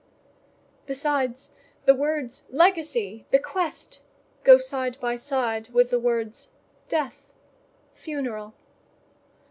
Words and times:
Besides, 0.87 1.51
the 1.85 1.93
words 1.93 2.41
Legacy, 2.49 3.27
Bequest, 3.29 3.99
go 4.43 4.57
side 4.57 4.97
by 4.99 5.15
side 5.15 5.69
with 5.69 5.91
the 5.91 5.99
words, 5.99 6.49
Death, 6.89 7.27
Funeral. 7.93 8.55